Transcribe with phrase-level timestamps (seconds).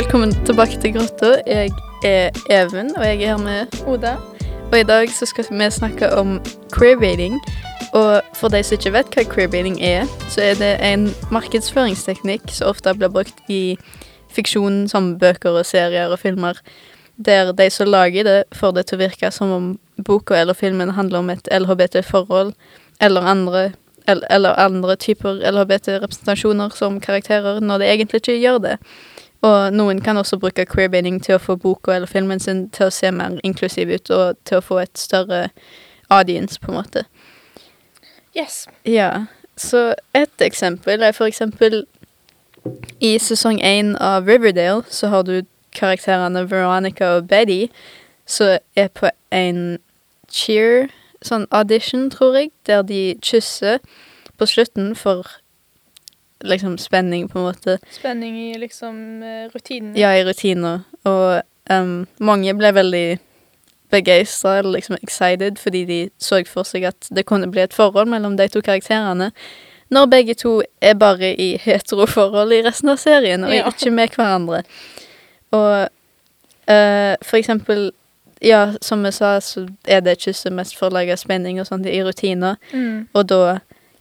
[0.00, 1.42] Velkommen tilbake til Grotta.
[1.46, 1.70] Jeg
[2.04, 4.14] er Even, og jeg er her med Oda.
[4.72, 6.40] Og i dag så skal vi snakke om
[6.72, 7.40] queerbaiting.
[7.92, 12.72] Og for de som ikke vet hva queerbaiting er, så er det en markedsføringsteknikk som
[12.72, 13.76] ofte blir brukt i
[14.32, 16.56] fiksjon som bøker og serier og filmer,
[17.16, 20.96] der de som lager det, får det til å virke som om boka eller filmen
[20.96, 22.54] handler om et LHBT-forhold
[23.00, 23.70] eller andre
[24.08, 28.76] eller andre typer LHBT-representasjoner som karakterer, når det egentlig ikke gjør det.
[29.40, 32.92] Og noen kan også bruke queerbaiting til å få boka eller filmen sin til å
[32.92, 35.48] se mer inklusiv ut, og til å få et større
[36.10, 37.04] audience, på en måte.
[38.36, 38.66] Yes.
[38.84, 39.26] Ja,
[39.56, 41.84] så et eksempel er for eksempel
[43.00, 47.68] i sesong én av Riverdale så har du karakterene Veronica og Betty
[48.26, 49.78] som er på en
[50.30, 50.90] cheer,
[51.22, 53.80] sånn audition, tror jeg, der de kysser
[54.38, 55.39] på slutten for
[56.40, 57.78] liksom spenning, på en måte.
[57.90, 59.96] Spenning i liksom eh, rutinen.
[59.96, 60.80] Ja, i rutiner.
[61.04, 63.18] Og um, mange ble veldig
[63.90, 68.08] begeistra, eller liksom excited, fordi de så for seg at det kunne bli et forhold
[68.08, 69.32] mellom de to karakterene.
[69.90, 73.66] Når begge to er bare i heteroforhold i resten av serien, og Ja.
[73.66, 74.62] ikke med hverandre.
[75.50, 75.88] Og
[76.70, 77.90] uh, for eksempel
[78.42, 81.84] Ja, som jeg sa, så er det kysset mest for å lage spenning og sånt
[81.86, 82.54] i rutiner.
[82.72, 83.08] Mm.
[83.12, 83.58] Og da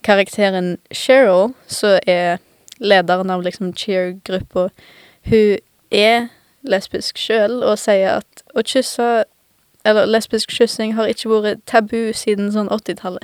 [0.09, 2.39] karakteren Cheryl, så er
[2.81, 4.69] lederen av liksom cheer-gruppa,
[5.29, 5.57] hun
[5.91, 6.29] er
[6.67, 9.09] lesbisk sjøl og sier at å kysse
[9.87, 13.23] Eller lesbisk kyssing har ikke vært tabu siden sånn 80-tallet,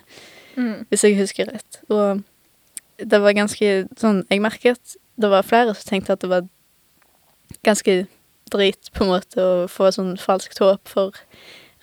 [0.56, 0.86] Mm.
[0.90, 1.82] hvis jeg husker rett.
[1.92, 2.22] Og
[2.98, 6.46] det var ganske sånn Jeg merket det var flere som tenkte at det var
[7.64, 8.08] ganske
[8.52, 11.12] drit, på en måte, å få sånn falskt håp for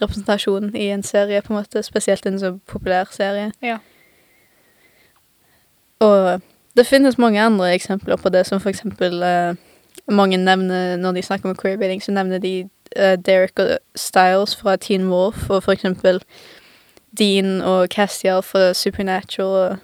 [0.00, 1.83] representasjon i en serie, på en måte.
[1.84, 3.53] Spesielt en så populær serie.
[3.62, 3.78] Ja.
[6.02, 6.40] Og
[6.76, 9.54] det finnes mange andre eksempler på det, som for eksempel eh,
[10.10, 14.76] mange nevner når de snakker om queerbaiting, så nevner de eh, Derek og Styles fra
[14.76, 16.22] Teen Wolf, og for eksempel
[17.18, 19.76] Dean og Castiel fra Supernatural og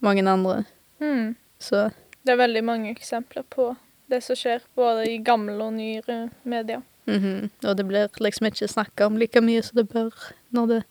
[0.00, 0.64] mange andre.
[1.00, 1.36] Mm.
[1.58, 1.90] Så
[2.24, 3.74] Det er veldig mange eksempler på
[4.10, 6.80] det som skjer både i gamle og nyere medier.
[7.06, 7.50] mhm.
[7.64, 10.82] Og det blir liksom ikke snakka om like mye som det bør når det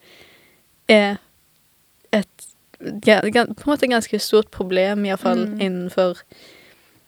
[0.88, 1.18] er
[2.14, 2.49] et
[2.80, 5.60] på en måte et ganske stort problem, iallfall Mm.
[5.62, 6.18] innenfor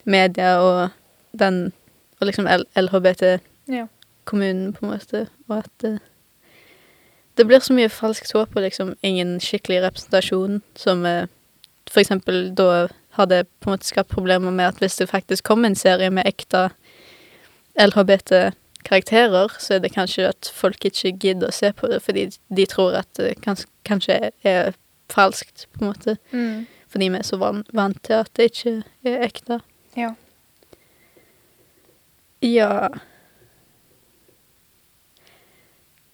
[0.06, 0.90] media og
[1.38, 1.74] den
[2.22, 2.46] Og liksom
[2.76, 4.78] LHBT-kommunen, Ja.
[4.78, 6.00] på en måte, og at det
[7.38, 11.26] Det blir så mye falskt håp og liksom ingen skikkelig representasjon, som eh,
[11.90, 15.66] for eksempel da hadde på en måte skapt problemer med at hvis det faktisk kom
[15.66, 16.70] en serie med ekte
[17.80, 22.66] LHBT-karakterer, så er det kanskje at folk ikke gidder å se på det, fordi de
[22.66, 24.74] tror at det kans kanskje er
[25.12, 26.18] falskt, på en måte.
[26.32, 26.66] Mm.
[26.92, 28.74] Fordi vi er så van vant til at det ikke
[29.08, 29.60] er ekte.
[29.98, 30.14] Ja.
[32.42, 32.90] Ja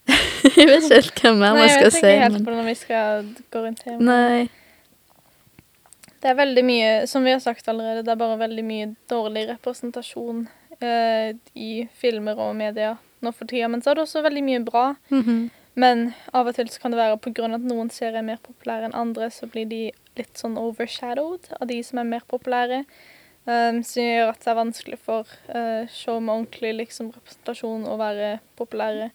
[0.58, 1.98] Jeg vet ikke helt hva mer Nei, man jeg skal vet si.
[2.04, 3.98] ikke helt men- når vi skal gå rundt her.
[4.00, 4.48] Nei.
[6.18, 9.44] Det er veldig mye, som vi har sagt allerede, det er bare veldig mye dårlig
[9.52, 10.48] representasjon
[10.82, 13.68] eh, i filmer og media nå for tida.
[13.70, 14.86] Men så er det også veldig mye bra.
[15.14, 15.50] Mhm.
[15.78, 18.88] Men av og til så kan det være av at noen serier er mer populære
[18.88, 19.82] enn andre, så blir de
[20.18, 22.82] litt sånn overshadowed av de som er mer populære.
[23.48, 27.94] Um, som gjør at det er vanskelig for uh, show med ordentlig liksom, representasjon å
[28.00, 29.06] være populære.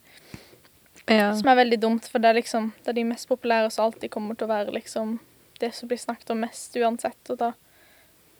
[1.12, 1.28] Ja.
[1.36, 4.10] Som er veldig dumt, for det er liksom det er de mest populære som alltid
[4.14, 5.20] kommer til å være liksom
[5.62, 7.22] det som blir snakket om mest uansett.
[7.30, 7.52] Og da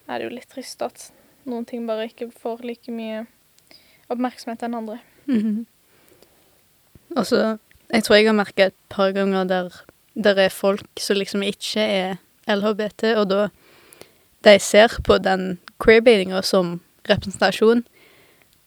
[0.08, 1.10] er det jo litt trist at
[1.44, 3.26] noen ting bare ikke får like mye
[4.10, 4.98] oppmerksomhet enn andre.
[5.28, 7.24] Mm -hmm.
[7.24, 7.58] så
[7.94, 9.82] Jeg tror jeg har merka et par ganger der
[10.14, 12.18] der er folk som liksom ikke er
[12.48, 13.48] LHBT, og da
[14.46, 17.82] de ser på den queerbaitinga som representasjon,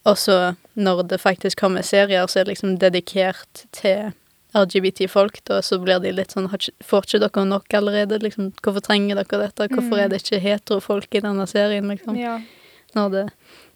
[0.04, 4.10] og så når det faktisk kommer serier som er liksom dedikert til
[4.56, 6.48] LGBT-folk, da så blir de litt sånn
[6.83, 8.18] Får ikke dere nok allerede?
[8.22, 9.68] Liksom, hvorfor trenger dere dette?
[9.68, 10.04] Hvorfor Mm.
[10.04, 12.16] er det ikke heterofolk i denne serien, liksom?
[12.16, 12.41] Ja.
[12.95, 13.28] når det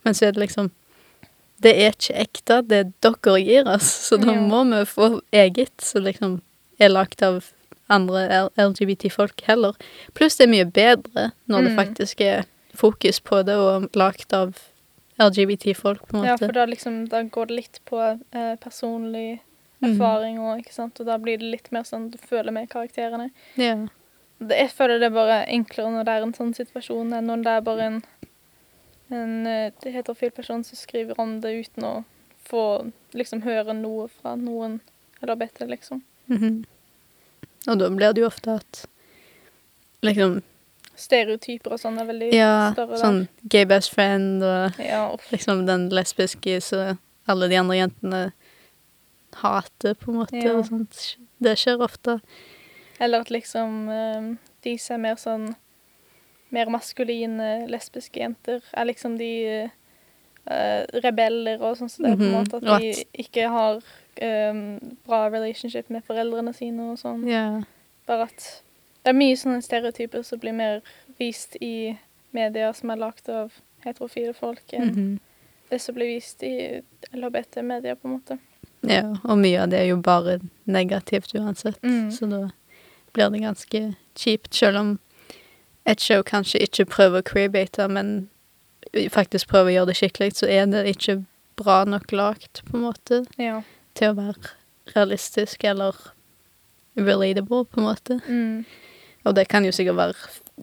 [0.04, 0.70] Men så er det liksom
[1.60, 4.40] Det er ikke ekte, det dere gir oss, så da Ja.
[4.40, 6.40] må vi få eget som liksom
[6.80, 7.44] er lagd av
[7.90, 9.74] andre LGBT-folk heller.
[10.14, 11.76] Pluss det er mye bedre når det Mm.
[11.76, 14.54] faktisk er fokus på det og lagd av
[15.18, 16.46] LGBT-folk, på en Ja, måte.
[16.46, 19.40] for da, liksom, da går det litt på eh, personlig
[19.82, 19.94] Mhm.
[19.96, 21.00] erfaring òg, ikke sant.
[21.00, 23.30] Og da blir det litt mer sånn du føler med karakterene.
[23.56, 23.74] Ja.
[24.40, 27.42] Det, jeg føler det er bare enklere når det er en sånn situasjon, enn når
[27.42, 28.02] det er bare en,
[29.10, 31.94] en det heterofil person som skriver om det uten å
[32.50, 34.80] få liksom høre noe fra noen
[35.22, 36.02] eller bedre, liksom.
[36.28, 36.64] -hmm.
[37.68, 38.86] Og da blir det jo ofte at
[40.02, 40.42] liksom
[41.00, 44.78] stereotyper og sånn er veldig Ja, større sånn gay best friend og.
[44.78, 46.96] Ja, liksom den lesbiske så
[47.28, 48.22] alle de andre jentene
[49.32, 50.56] hater, på en måte, Ja.
[50.58, 51.16] og sånt.
[51.38, 52.20] Det skjer ofte.
[52.98, 55.54] Eller at liksom eh, de som er mer sånn
[56.50, 59.30] mer maskuline lesbiske jenter, er liksom de
[60.50, 62.56] uh, rebeller og sånn som det, på en Mhm, måte.
[62.56, 63.80] At de ikke har
[64.22, 67.26] um, bra relationship med foreldrene sine og sånn.
[67.28, 67.62] Yeah.
[68.06, 68.62] Bare at
[69.04, 70.80] det er mye sånne stereotyper som blir mer
[71.18, 71.96] vist i
[72.32, 73.52] medier som er lagd av
[73.84, 75.18] heterofile folk, enn Mhm.
[75.70, 76.82] det som blir vist i
[77.14, 78.38] LHBT-medier, på en måte.
[78.82, 79.02] ja.
[79.24, 82.10] Og mye av det er jo bare negativt uansett, Mm.
[82.10, 82.50] så da
[83.12, 84.98] blir det ganske kjipt, selv om
[85.90, 88.28] et show kanskje ikke prøver å creabate, men
[89.12, 91.18] faktisk prøver å gjøre det skikkelig, så er det ikke
[91.60, 93.62] bra nok lagt, på en måte, Ja.
[93.94, 94.54] til å være
[94.96, 95.94] realistisk eller
[96.96, 98.20] relatable, på en måte.
[98.28, 98.64] Mm.
[99.24, 100.14] Og det kan jo sikkert være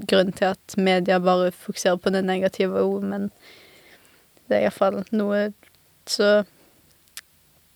[0.08, 3.30] grunn til at media bare fokuserer på det negative òg, men
[4.50, 5.52] det er iallfall noe
[6.08, 6.46] så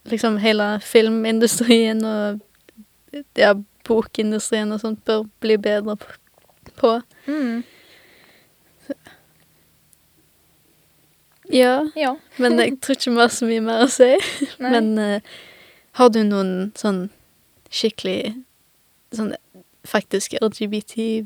[0.10, 2.40] Liksom hele filmindustrien og
[3.38, 3.52] ja,
[3.86, 6.16] bokindustrien og sånt bør bli bedre p-
[6.78, 7.02] på.
[7.28, 7.64] Mm.
[11.52, 12.16] Ja, Ja.
[12.38, 14.12] men jeg tror ikke vi har så mye mer å si.
[14.62, 14.72] Nei.
[14.72, 15.20] Men uh,
[16.00, 17.10] har du noen sånn
[17.72, 18.36] skikkelig
[19.16, 19.34] sånn
[19.88, 21.26] faktisk LGBT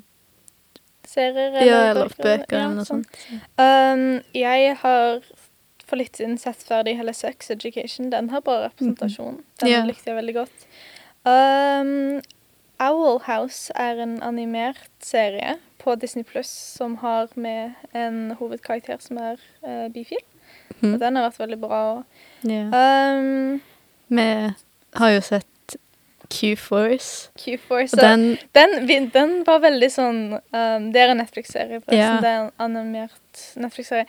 [1.05, 3.03] Serier Ja, eller bøker ja, eller noe sånn.
[3.05, 3.43] sånt?
[3.61, 5.19] Um, jeg har
[5.85, 8.09] for litt siden sett ferdig hele Sex Education.
[8.09, 9.43] Den har bra representasjon.
[9.61, 9.83] Den Ja.
[9.85, 10.65] likte jeg veldig godt.
[11.25, 12.21] Um,
[12.79, 19.17] Owl House er en animert serie på Disney Pluss som har med en hovedkarakter som
[19.21, 20.21] er uh, bifil.
[20.81, 20.93] Mm.
[20.93, 21.81] Og den har vært veldig bra.
[22.43, 22.71] Yeah.
[22.73, 23.61] Um,
[24.07, 24.29] Vi
[24.99, 25.77] har jo sett
[26.29, 31.99] Q-Force, Q4, og den den, den var veldig sånn um, Det er en Netflix-serie, forresten.
[32.01, 32.21] Yeah.
[32.23, 34.07] Det er en animert Netflix-serie.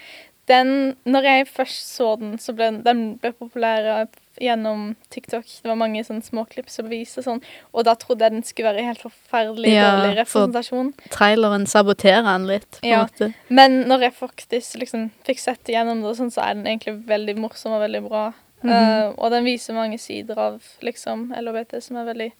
[0.48, 4.06] Den, når jeg først så den, så ble den, den ble populær
[4.40, 5.44] gjennom TikTok.
[5.62, 7.42] Det var mange sånne småklipp som viser sånn,
[7.72, 12.46] og da trodde jeg den skulle være helt forferdelig Ja, dårlig for- traileren saboterer den
[12.46, 13.04] litt, på en Ja.
[13.04, 13.34] måte.
[13.48, 17.36] Men når jeg faktisk liksom fikk sett igjennom det, sånn, så er den egentlig veldig
[17.36, 18.32] morsom og veldig bra.
[18.62, 18.70] Mhm.
[18.70, 22.32] Uh, og den viser mange sider av liksom LHBT som er veldig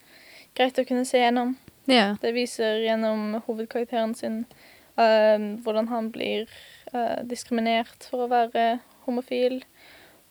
[0.57, 1.57] greit å kunne se gjennom.
[1.87, 2.17] Ja.
[2.21, 4.45] Det viser gjennom hovedkarakteren sin
[4.99, 6.47] uh, hvordan han blir
[6.95, 9.63] uh, diskriminert for å være homofil,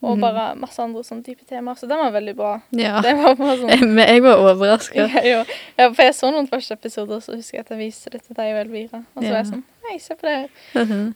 [0.05, 0.21] og Mhm.
[0.21, 1.75] bare masse andre sånne type temaer.
[1.79, 2.53] Så den var veldig bra.
[2.71, 3.01] ja.
[3.01, 5.07] Det var sånn Men jeg var overraska.
[5.25, 5.43] ja,
[5.77, 8.35] ja, For jeg så noen første episoder, så husker jeg at jeg viste det til
[8.37, 9.03] deg og Elvira.
[9.15, 10.49] Og så var jeg sånn Hei, se på det.
[10.73, 11.13] her.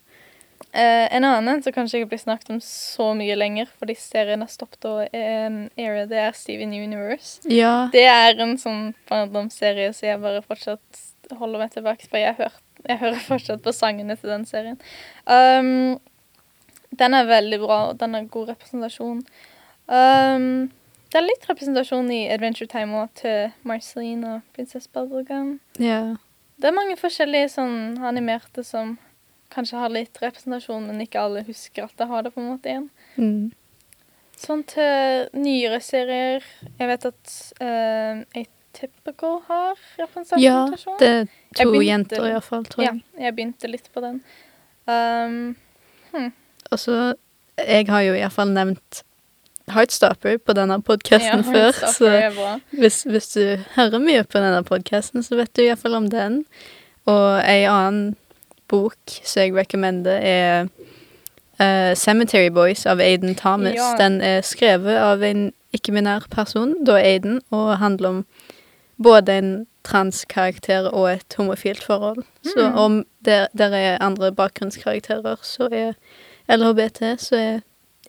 [0.74, 4.50] Eh, en annen som kanskje ikke blir snakket om så mye lenger, fordi serien har
[4.52, 7.40] stoppet å um, aire, det er Steven Universe.
[7.50, 7.88] ja.
[7.94, 11.06] Det er en sånn barndomsserie så jeg bare fortsatt
[11.40, 12.20] holder meg tilbake på.
[12.22, 12.54] Jeg, hør,
[12.88, 14.78] jeg hører fortsatt på sangene til den serien.
[15.26, 15.98] Um,
[17.00, 19.24] den er veldig bra, og den har god representasjon.
[19.90, 20.70] Um,
[21.10, 25.56] det er litt representasjon i Adventure Time også, til Marceline og Prinsesse Bubblegum.
[25.82, 26.18] Yeah.
[26.60, 28.98] Det er mange forskjellige sånn animerte som
[29.50, 32.70] kanskje har litt representasjon, men ikke alle husker at de har det på en måte
[32.70, 32.90] igjen.
[33.18, 33.48] Mm.
[34.40, 36.46] Sånn til nyere serier
[36.80, 40.44] Jeg vet at uh, Atypical har representasjon.
[40.46, 40.62] ja,
[41.02, 41.26] det er
[41.58, 43.02] to begynte- jenter iallfall, tror jeg.
[43.18, 43.36] ja, jeg.
[43.36, 44.22] begynte litt på den.
[44.88, 46.30] Um,
[46.72, 47.14] Og så
[47.60, 49.04] Jeg har jo iallfall nevnt
[49.70, 52.08] Heartstopper på denne podkasten ja, før, så
[52.72, 56.40] hvis, hvis du hører mye på denne podkasten, så vet du iallfall om den.
[57.06, 58.16] Og ei annen
[58.72, 60.70] bok som jeg recommender, er
[61.60, 63.78] uh, Cemetery Boys av Aiden Thomas.
[63.78, 63.92] Ja.
[64.00, 68.24] Den er skrevet av en ikke-minær person, da Aiden, og handler om
[69.04, 69.52] både en
[69.86, 72.24] transkarakter og et homofilt forhold.
[72.44, 72.78] Så Mm.
[72.78, 75.94] om det, der er andre bakgrunnskarakterer, så er
[76.50, 77.60] LHBT, så er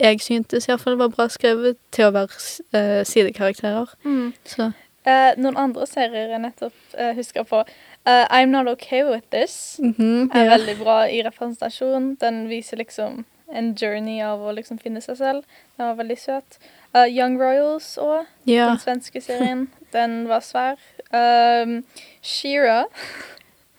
[0.01, 2.39] jeg syntes iallfall var bra skrevet til å være
[2.73, 3.93] eh, sidekarakterer.
[4.05, 4.33] Mm.
[4.49, 4.71] Så
[5.01, 7.63] Uh, noen andre serier jeg nettopp uh, husker på.
[8.05, 10.51] Uh, I'm Not Okay With This mhm, er ja.
[10.53, 12.19] veldig bra i representasjon.
[12.21, 15.49] Den viser liksom en journey av å liksom finne seg selv.
[15.79, 16.61] Den var veldig søt.
[17.09, 18.29] Young Royals òg.
[18.45, 18.69] ja.
[18.75, 19.71] Den svenske serien.
[19.95, 20.77] Den var svær.
[21.11, 21.81] Um,
[22.21, 22.85] Shira.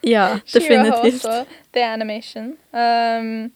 [0.03, 1.21] Ja, Shira har definitivt.
[1.21, 2.55] også det er animation.
[2.73, 3.51] Um,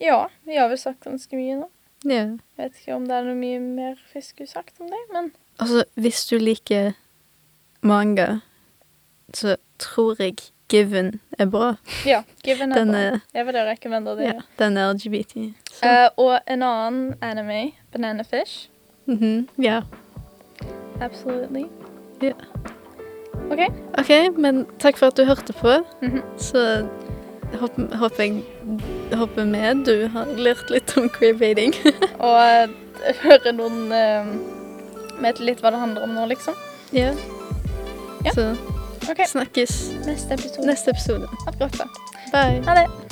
[0.00, 1.68] ja, vi har vel sagt ganske mye nå.
[2.06, 2.24] Ja.
[2.56, 5.82] Vet ikke om det er noe mye mer vi skulle sagt om det, men Altså,
[5.98, 6.92] hvis du liker
[7.82, 8.40] manga,
[9.34, 10.36] så tror jeg
[10.68, 11.74] Given er bra.
[12.06, 12.22] ja.
[12.44, 12.98] Given er Den bra.
[12.98, 14.24] er, Jeg vil rekommendere det.
[14.26, 15.34] ja, den er LGBT.
[15.72, 15.86] Så.
[15.88, 18.68] Eh, og en annen anime, Banana Fish.
[19.06, 19.80] mhm, ja.
[21.00, 21.64] Absolutely.
[22.22, 22.32] Ja.
[23.50, 23.60] OK?
[23.98, 25.78] OK, men takk for at du hørte på.
[26.02, 26.22] Mhm.
[26.38, 26.86] Så
[27.58, 28.44] håper, håper jeg
[29.16, 31.74] Håper vi du har lært litt om queerbaiting.
[32.26, 34.30] Og eh, høre noen uh,
[35.18, 36.54] Vet litt hva det handler om nå, liksom.
[36.94, 37.10] ja.
[38.26, 38.32] Ja.
[38.34, 38.44] Så
[39.10, 39.26] okay.
[39.26, 39.74] snakkes
[40.06, 40.66] Neste episode.
[40.66, 41.28] neste episode.
[41.44, 41.86] Ha det godt, da.
[42.32, 42.62] Bye.
[42.66, 43.07] Ha det.